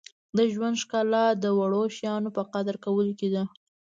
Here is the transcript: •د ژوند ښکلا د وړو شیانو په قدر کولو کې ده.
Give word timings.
•د 0.37 0.39
ژوند 0.53 0.75
ښکلا 0.81 1.25
د 1.43 1.45
وړو 1.57 1.83
شیانو 1.97 2.29
په 2.37 2.43
قدر 2.53 2.75
کولو 2.85 3.11
کې 3.19 3.27
ده. 3.33 3.43